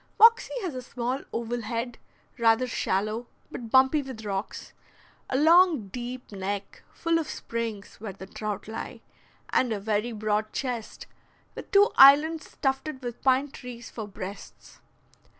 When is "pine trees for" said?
13.21-14.07